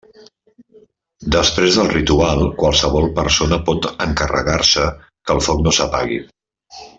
Després 1.35 1.77
del 1.79 1.91
ritual, 1.91 2.41
qualsevol 2.61 3.05
persona 3.19 3.61
pot 3.69 3.87
encarregar-se 4.07 4.89
que 5.05 5.37
el 5.39 5.45
foc 5.51 5.63
no 5.69 5.77
s'apagui. 5.81 6.19